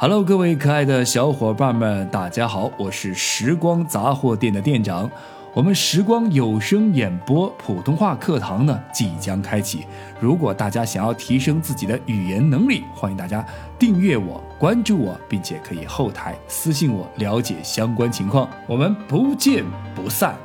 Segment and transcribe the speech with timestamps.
[0.00, 5.10] Hello，各位可爱的小伙伴们，大家好，我是时光杂货店的店长。
[5.52, 9.84] 我们时光有声演播普通话课堂呢即将开启。
[10.20, 13.44] 如果大家想要提升自己的语言能力，欢迎大家
[13.76, 18.48] 订阅我、关注我，并且可以后台私信我了解相关情况。
[18.68, 19.64] 我们不见
[19.96, 20.36] 不散。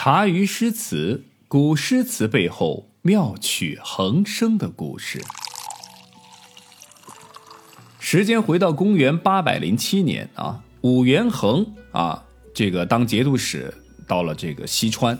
[0.00, 5.20] 茶余诗词，古诗词背后妙趣横生的故事。
[7.98, 12.22] 时间回到公元八百零七年啊，武元衡啊，
[12.54, 13.74] 这个当节度使
[14.06, 15.18] 到了这个西川。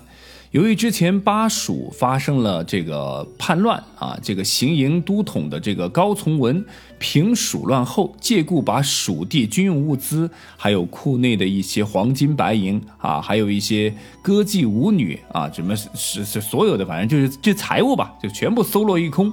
[0.52, 6.64] 由于之前巴蜀发生了这个叛乱啊，这个行营都统的这个高从文
[6.98, 13.92] 平蜀乱后，借故把蜀地军用物资，还有库内的一些黄金白银啊，还有一些
[14.22, 19.30] 歌妓舞女啊，什么是是所有的，反正就是这财物吧，就全部搜罗一空。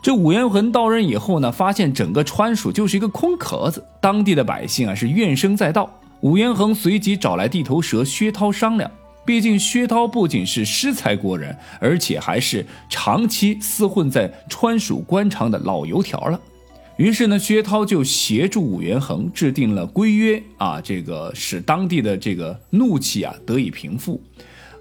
[0.00, 5.90] 这武元衡到任以后呢，发现整个川蜀就是一个空壳子，当地的百姓啊是怨声载道。
[6.20, 8.88] 武元衡随即找来地头蛇薛涛商量。
[9.24, 16.40] 毕竟薛涛不仅是诗才过人，而且还是长期厮混在川蜀官场的老油条了。
[16.96, 24.20] 于是呢，薛涛就协助武元衡制定了规约啊，这个使当地的这个怒气啊得以平复。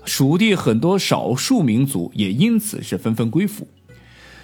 [0.04, 3.68] 蜀地很多少数民族也因此是纷纷归附，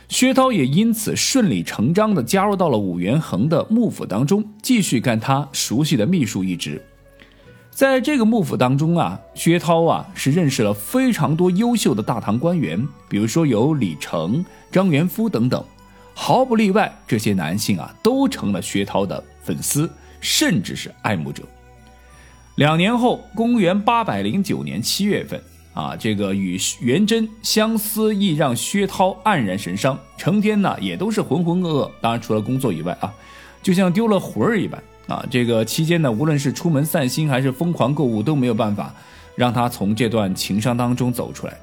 [0.08, 6.82] 薛涛也因此顺理成章地加入到了武元衡的幕府当中，继续干他熟悉的秘书一职。
[7.78, 15.64] 在这个幕府当中啊，薛涛啊是认识了非常多优秀的大唐官员，比如说有李成、张元夫等等，
[16.16, 19.88] 毫不例外，这些男性啊都成了薛涛的粉丝，
[20.20, 21.44] 甚至是爱慕者。
[22.56, 25.40] 两年后，公元八百零九年七月份
[25.76, 33.14] 啊，这个与元贞相思亦让薛涛黯然神伤，成天呢也都是浑浑噩噩，当然除了工作以外啊，
[33.62, 34.82] 就像丢了魂儿一般。
[35.08, 38.94] 啊，这个期间呢，无论是出门散心还是疯狂购物，都没有办法
[39.36, 41.58] 让他从这段情伤当中走出来。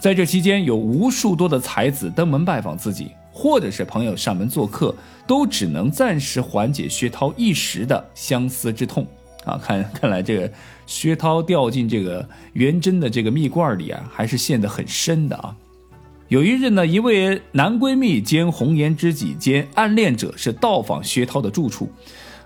[0.00, 4.94] 在这期间，有无数多的才子登门拜访自己，或者是朋友上门做客，
[5.26, 9.06] 都只能暂时缓解薛涛一时的相思之痛。
[9.44, 10.50] 啊，看看来这个
[10.86, 15.54] 薛涛掉进这个元贞的这个蜜罐里啊，还是陷得很深的啊。
[16.28, 21.90] 有一日呢，一位男闺蜜兼红颜知己兼暗恋者是到访薛涛的住处。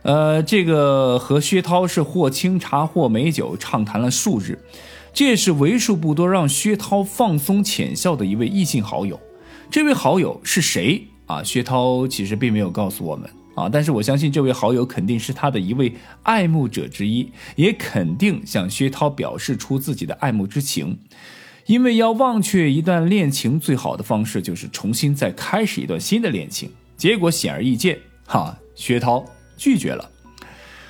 [0.02, 4.58] 呃，这个和薛涛是或清茶或美酒，畅谈了数日。
[5.14, 9.20] 这也是为数不多让薛涛放松浅笑的一位异性好友。
[9.70, 11.42] 这位好友是谁啊？
[11.42, 20.98] 薛涛其实并没有告诉我们啊，但是我相信这位好友肯定是他的一位爱慕者之一，也肯定向薛涛表示出自己的爱慕之情。
[21.66, 26.70] 因为要忘却一段恋情，最好的方式就是重新再开始一段新的恋情。
[26.96, 29.24] 结果显而易见，哈，薛涛。
[29.62, 30.10] 拒绝了，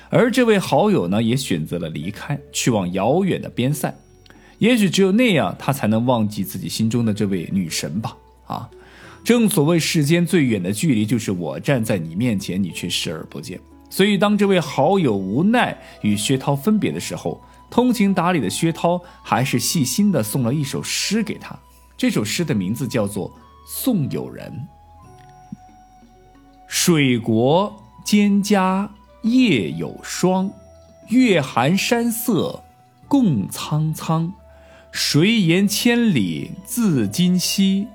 [0.09, 3.95] 而这位好友呢，也选择了离开，去往遥远的边塞。
[4.57, 8.17] 也许只有那样，他才能忘记自己心中的这位女神吧。
[8.47, 8.67] 啊，
[9.23, 13.59] 正所谓世间最远的距离，就是我站在你面前，你却视而不见。
[13.91, 21.55] 所以，当这位好友无奈与薛涛分别的时候，通情达理的薛涛还是细心的送了一首诗给他。
[21.95, 23.29] 这首诗的名字叫做
[23.67, 24.51] 《送友人》。
[26.67, 27.82] 水国。
[28.05, 28.89] 蒹葭
[29.21, 30.51] 夜有霜，
[31.07, 32.61] 月寒山色
[33.07, 34.31] 共苍苍。
[34.91, 37.87] 谁言千里自今夕？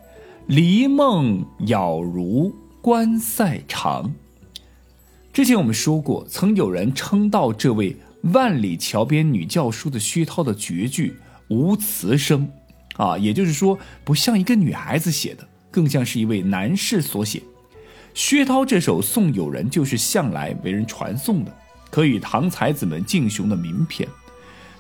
[0.47, 4.13] 离梦杳如关塞长。
[5.31, 11.15] 之前我们说过，曾有人称道这位万里桥边女教书的薛涛的绝句
[11.49, 12.51] 无词声，
[12.97, 17.43] 啊，也就是说不像一个女孩子写的，更像是一位男士所写。
[18.19, 21.57] 薛涛这首《送友人》就是向来为人传颂的，
[21.89, 24.09] 可与唐才子们竞雄的名篇。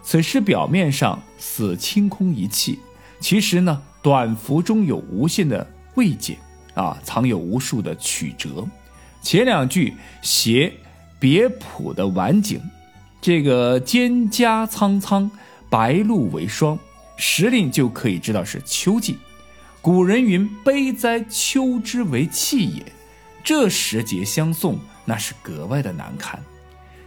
[0.03, 2.81] 此诗表面上似清空一气，
[3.21, 5.65] 其实呢，短幅中有无限的
[5.95, 6.37] 慰藉，
[6.75, 8.67] 啊，藏有无数的曲折。
[9.23, 10.73] 前两句写
[11.21, 12.61] 别浦的晚景，
[13.21, 15.31] 这个蒹葭苍苍，
[15.71, 16.77] 白露为霜，
[17.17, 19.17] 时令就可以知道是秋季。
[19.81, 22.83] 古人云：“悲哉，秋之为气也。”
[23.43, 26.39] 这时节相送，那是格外的难堪。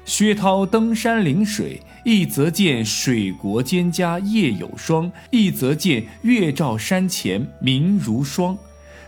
[0.04, 8.58] 薛涛登山临水，一则见水国蒹葭夜有霜，一则见月照山前明如霜。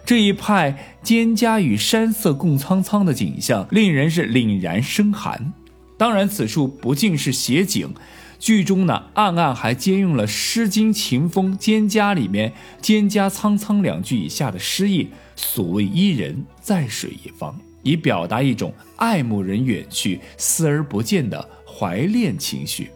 [0.06, 5.54] 这一派蒹葭与山色共苍苍的景象，令人是凛然生寒。
[5.98, 7.94] 当然，此处不尽是写景，
[8.38, 12.54] 剧中呢，暗暗还兼用了《诗经·秦风·蒹葭》里面
[12.84, 22.92] “蒹葭苍苍”两句以下的诗意：“所谓伊人，在水一方”，以表达一种爱慕人远去、思而不见的怀恋情绪。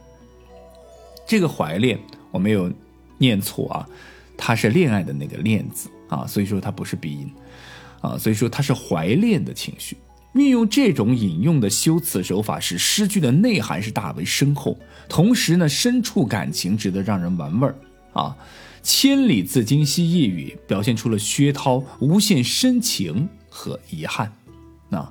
[1.25, 1.99] 这个怀恋
[2.31, 2.71] 我没有
[3.17, 3.87] 念错啊，
[4.37, 7.29] 它是恋爱的那个“恋”字啊，所以说它不是鼻音
[8.01, 9.97] 啊，所以说它是怀恋的情绪。
[10.33, 14.77] 运用这种引用的修辞手法，使诗句的内涵是大为深厚，
[15.09, 17.75] 同时呢，深处感情，值得让人玩味儿
[18.13, 18.37] 啊。
[18.87, 24.31] 千里自今夕一语，表现出了薛涛无限深情和遗憾。
[24.87, 25.09] 那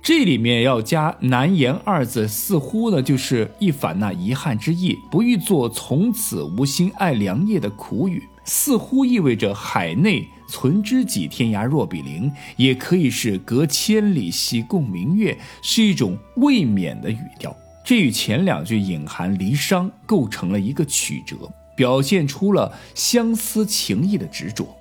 [0.00, 10.24] 这里面要加难言二字，似乎呢就是一反那遗憾之意，不欲作从此无心爱良夜的苦语，似乎意味着海内。
[10.48, 17.54] 存知己，天涯若比邻，也可以是隔千里兮共明月，是一种未免的语调。
[17.84, 21.36] 这与前两句隐含离殇，构成了一个曲折，
[21.80, 24.76] 表现出了相思情意的执着。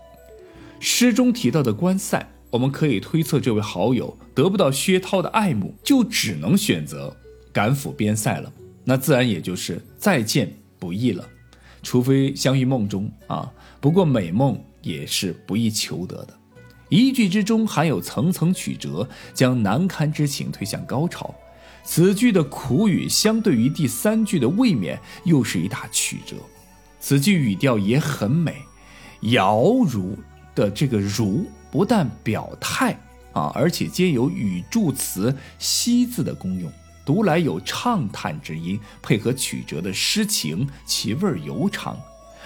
[0.82, 7.16] 诗中提到的观赛，我们可以推测，这位好友得不到薛涛的爱慕，就只能选择
[7.54, 8.52] 赶赴边塞了。
[8.84, 11.26] 那自然也就是再见不易了，
[11.82, 13.50] 除非相遇梦中啊。
[13.80, 14.62] 不过美梦。
[14.82, 16.34] 也是不易求得的，
[16.88, 21.36] 一句之中含有层层曲折，将难堪之情推向高潮。
[21.84, 26.38] 此句的苦语相对于第三句的未免，又是一大曲折。
[27.00, 28.56] 此句语调也很美，
[29.22, 30.18] 摇如
[30.54, 33.00] 的这个如不但表态
[33.34, 36.72] 啊，而且兼有语助词惜字的功用，
[37.06, 41.98] 读来有畅叹之音，配合曲折的诗情，其味儿悠长。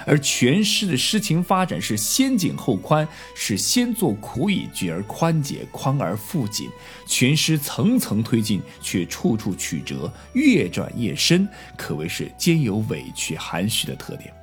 [0.06, 6.70] 而全诗的诗情发展是先紧后宽，是先作苦以句而宽解，宽而复紧。
[7.06, 11.48] 全诗层层推进，却处处曲折，越转越深，
[11.78, 14.34] 可谓是兼有委屈含蓄的特点。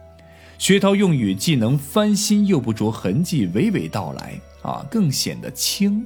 [0.61, 6.05] 薛涛用语既能翻新，又不着痕迹，娓娓道来啊，更显得清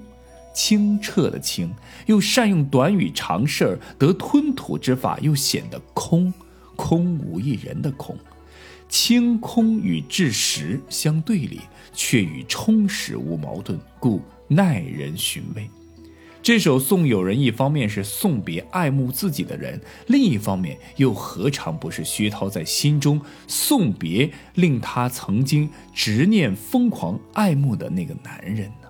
[0.54, 1.70] 清澈的清；
[2.06, 6.32] 又善用短语长事儿得吞吐之法，又显得空
[6.76, 8.16] 空无一人的空。
[8.88, 11.60] 清空与至实相对立，
[11.92, 15.68] 却与充实无矛盾，故耐人寻味。
[16.44, 23.18] 这首送友人，一方面是送别爱慕自己的人，另一方面又何尝不是薛涛在心中
[23.48, 28.88] 送别令他曾经执念、疯狂爱慕的那个男人呢？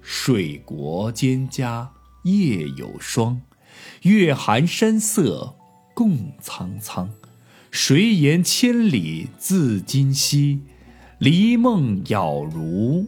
[0.00, 1.86] 水国蒹葭
[2.24, 3.40] 夜有霜，
[4.02, 5.54] 月寒山色
[5.94, 7.08] 共苍苍。
[7.70, 10.62] 谁言千里自今夕，
[11.20, 13.06] 离梦杳如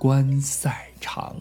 [0.00, 1.36] 关塞长。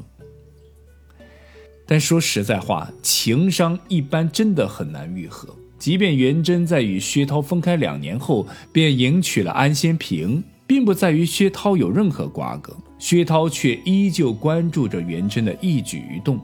[1.91, 5.53] 但说实在话，情伤一般真的很难愈合。
[5.77, 16.39] 即便元贞在与薛涛分开两年后便迎娶了安仙平，并不在于薛涛有任何瓜葛，薛涛却依旧关注着元贞的一举一动。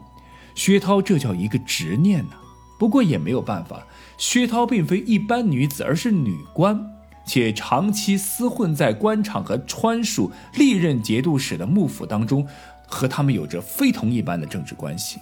[0.53, 2.35] 薛涛这叫一个执念呐！
[2.77, 3.87] 不过也没有办法。
[4.17, 6.77] 薛涛并非一般女子，而是女官，
[7.25, 12.45] 且长期厮混在官场和川蜀历任节度使的幕府当中，
[12.85, 15.19] 和他们有着非同一般的政治关系。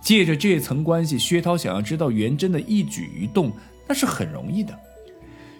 [0.00, 3.52] 借着这层关系，薛涛想要知道元贞的一举一动，
[3.86, 4.78] 那是很容易的。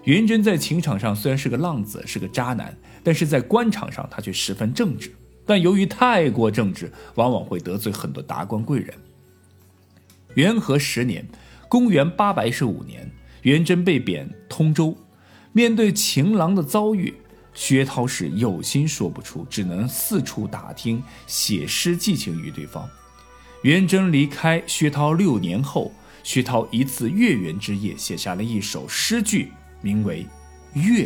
[0.03, 5.13] 元贞在情场上虽然是个浪子，是个渣男，但是在官场上他却十分正直。
[5.45, 8.93] 但由于太过正直，往往会得罪很多达官贵人。
[10.35, 11.25] 元和十年。
[11.69, 13.09] 公元八百一十五年，
[13.43, 14.93] 元贞被贬通州。
[15.53, 17.13] 面对情郎的遭遇，
[17.53, 22.89] 薛涛是有心说不出，只能四处打听，写诗寄情于对方。
[23.61, 25.91] 元贞离开薛涛六年后，
[26.23, 29.51] 薛涛一次月圆之夜，写下了一首诗句，
[29.81, 30.25] 名为
[30.81, 31.05] 《月》，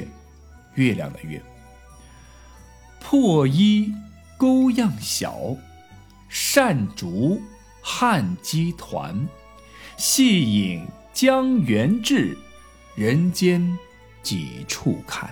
[0.75, 1.41] 月亮的月。
[3.01, 3.93] 破衣
[4.37, 5.37] 钩样小，
[6.29, 7.41] 扇竹
[7.81, 9.27] 汉鸡团。
[9.97, 12.37] 细影江源至，
[12.95, 13.77] 人间
[14.23, 15.29] 几处看。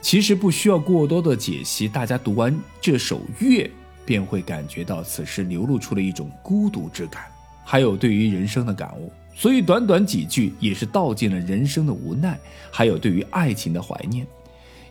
[0.00, 3.64] 其实不需要过多的解析，大家读完这首《月》，
[4.08, 7.24] 便会感觉到此时流露出了一种孤独之感，
[7.62, 9.12] 还有对于人生的感悟。
[9.36, 12.38] 所以短短几句，也是道尽了人生的无奈，
[12.72, 14.26] 还有对于爱情的怀念。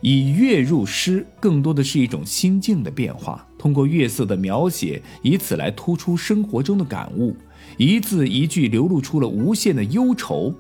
[0.02, 7.36] 以月入诗，更多的是一种心境的变化，通过月色的描写，以此来突出生活中的感悟。
[7.78, 10.54] 一字一句流露出了无限的忧愁，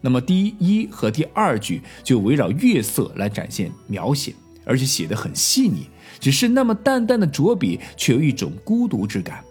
[0.00, 5.86] 那么第一和第二句就围绕月色来展现描写，而且写得很细腻，
[6.18, 9.44] 只是那么淡淡的着笔，却有一种孤独之感。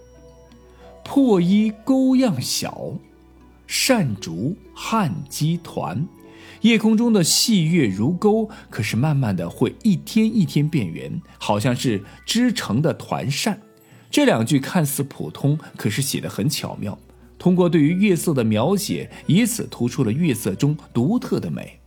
[1.04, 2.94] 破衣钩样小，
[3.66, 6.08] 扇竹汉鸡团。
[6.62, 13.62] 夜空中的细月如钩，可是慢慢的会一天一天变圆，好像是织成的团扇。
[14.12, 17.00] 这两句看似普通，可是写得很巧妙。
[17.38, 21.80] 通过对于月色的描写，以此突出了月色中独特的美。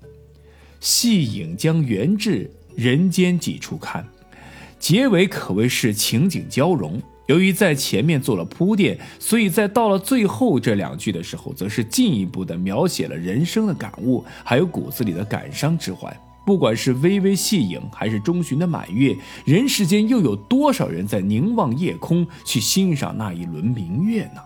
[0.80, 4.08] 细影将圆至，人间几处看。
[4.82, 7.00] 结尾可谓是情景交融。
[7.26, 16.12] 由于在前面做了铺垫，所以在到了最后这两句的时候，则是进一步的描写了人生的感悟，还有骨子里的感伤之怀。
[16.44, 24.42] 不管是微微细影，还是中旬的满月，人世间又有多少人在凝望夜空，去欣赏那一轮明月呢？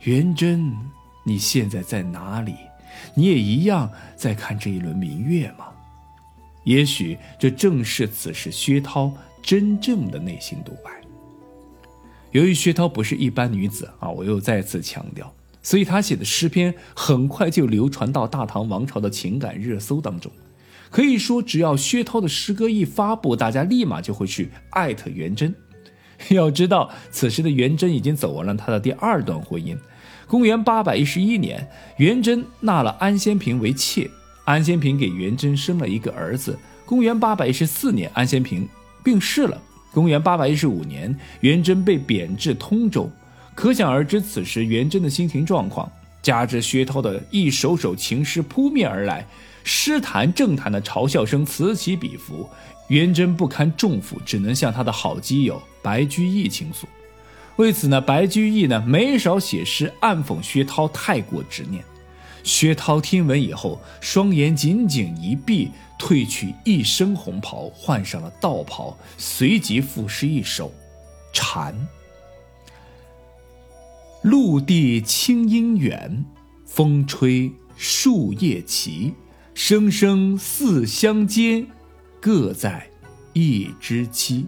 [0.00, 0.76] 元贞，
[1.24, 2.56] 你现在在哪里？
[3.14, 5.66] 你也一样在看这一轮明月吗？
[6.64, 9.12] 也许这正是此时薛涛
[9.42, 10.90] 真正的内心独白。
[12.32, 20.30] 由于薛涛不是一般女子啊，我又再次强调，所以她写的诗篇很快就流传到大唐王朝的情感热搜当中。
[20.90, 25.54] 可以说，只要薛涛的诗歌一发布，大家立马就会去艾特元贞。
[26.28, 29.76] 要知道，此时的元贞已经走完了他的第二段婚姻。
[30.26, 34.10] 公元八百一十一年，元贞纳了安仙嫔为妾。
[34.44, 36.58] 安仙平给元贞生了一个儿子。
[36.84, 38.68] 公元八百一十四年，安仙平
[39.04, 39.60] 病逝了。
[39.92, 43.10] 公元八百一十五年，元贞被贬至通州。
[43.54, 45.90] 可想而知，此时元贞的心情状况，
[46.22, 49.26] 加之薛涛的一首首情诗扑面而来，
[49.64, 52.48] 诗坛政坛的嘲笑声此起彼伏，
[52.88, 56.86] 元贞不堪重负，只能向他的好基友白居易倾诉。
[57.56, 61.84] 为此呢，白居易呢没少写诗暗讽薛涛太过执念。
[62.42, 70.68] 薛涛听闻以后，双眼紧紧一闭，褪去一身红袍，换上了道袍，随即赋诗一首
[71.32, 71.74] 《蝉》：
[74.22, 76.24] 陆地清音远，
[76.66, 79.14] 风吹树叶齐，
[79.54, 81.66] 声声似相接，
[82.20, 82.88] 各在
[83.32, 84.44] 一枝栖。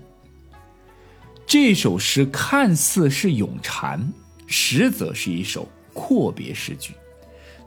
[1.46, 4.12] 这首诗看似是咏蝉，
[4.46, 6.94] 实则是一首阔别诗句。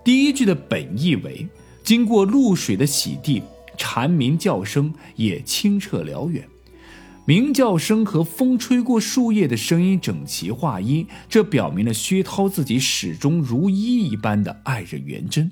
[0.06, 1.48] 第一句的本意为：
[1.84, 3.42] 经过露水的洗涤，
[3.76, 6.48] 蝉鸣叫声也清澈辽远，
[7.26, 15.52] 鸣叫声和风吹过树叶的声音整齐划一，这表明了薛涛自己始终如一一般的爱着元贞，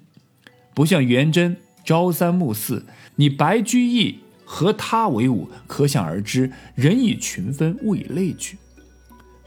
[0.75, 8.57] 不像元贞朝三暮四，你白居易和他为伍，可想而知，人以群分，物以类聚。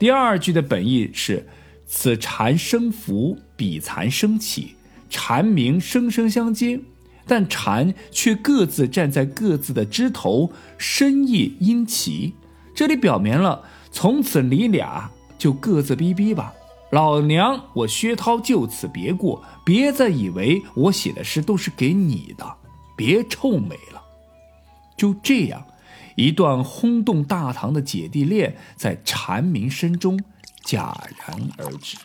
[0.00, 1.46] 第二句的本意是：
[1.86, 4.74] 此蝉声浮，彼蚕声起。
[5.18, 6.78] 蝉鸣声声相接，
[7.26, 12.34] 但蝉却各自站在各自的枝头，深意因齐。
[12.74, 16.52] 这里表明了，从此你俩就各自逼逼吧。
[16.90, 22.44] 老娘我薛涛就此别过，别再以为我写的诗都是给你的，
[22.94, 24.02] 别臭美了。
[24.98, 25.64] 就这样，
[26.14, 30.20] 一段轰动大唐的姐弟恋，在蝉鸣声中
[30.66, 30.94] 戛
[31.26, 31.96] 然而止。